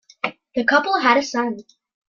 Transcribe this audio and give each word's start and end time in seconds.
The 0.55 0.63
couple 0.63 0.97
had 0.99 1.17
a 1.17 1.21
son. 1.21 1.57